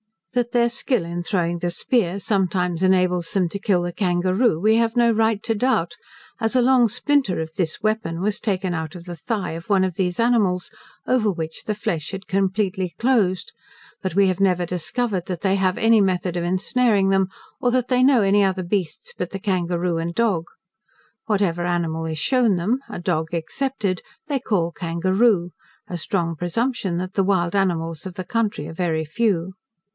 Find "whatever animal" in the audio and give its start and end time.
21.25-22.05